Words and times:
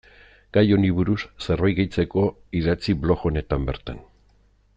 Gai 0.57 0.61
honi 0.77 0.89
buruz 0.99 1.17
zerbait 1.47 1.77
gehitzeko 1.81 2.25
idatzi 2.61 2.97
blog 3.05 3.25
honetan 3.31 3.71
bertan. 3.71 4.03